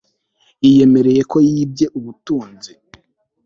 yiyemereye 0.63 1.21
ko 1.31 1.37
yibye 1.49 1.85
ubutunzi 1.97 2.71